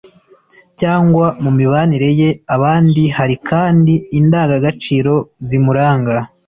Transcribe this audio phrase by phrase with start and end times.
[0.79, 5.13] cyangwa mu mibanire ye abandi hari kandi indangagaciro
[5.47, 6.15] zimuranga